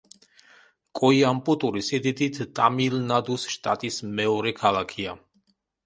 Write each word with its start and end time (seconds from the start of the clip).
კოიამპუტური 0.99 1.85
სიდიდით 1.89 2.41
ტამილნადუს 2.61 3.47
შტატის 3.55 4.05
მეორე 4.21 4.59
ქალაქია. 4.65 5.21